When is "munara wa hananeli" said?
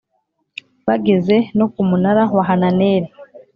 1.89-3.07